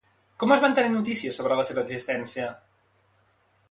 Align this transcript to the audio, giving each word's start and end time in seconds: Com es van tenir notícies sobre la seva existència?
Com 0.43 0.53
es 0.55 0.63
van 0.63 0.73
tenir 0.79 0.91
notícies 0.95 1.39
sobre 1.41 1.61
la 1.61 1.69
seva 1.71 1.87
existència? 1.87 2.53